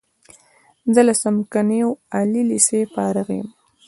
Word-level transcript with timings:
زه 0.93 1.01
له 1.07 1.13
څمکنیو 1.21 1.89
عالی 2.13 2.43
لیسې 2.49 2.79
فارغ 2.93 3.27
یم. 3.37 3.47